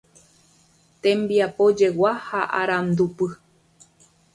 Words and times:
Tembiapojegua 1.01 2.13
ha 2.27 2.41
Arandupy 2.61 3.27